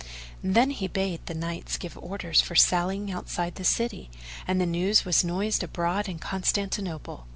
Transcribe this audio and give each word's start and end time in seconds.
Then 0.43 0.71
he 0.71 0.87
bade 0.87 1.23
the 1.27 1.35
Knights 1.35 1.77
give 1.77 1.95
orders 1.95 2.41
for 2.41 2.55
sallying 2.55 3.11
outside 3.11 3.53
the 3.53 3.63
city, 3.63 4.09
and 4.47 4.59
the 4.59 4.65
news 4.65 5.05
was 5.05 5.23
noised 5.23 5.61
abroad 5.61 6.09
in 6.09 6.17
Constantinople. 6.17 7.27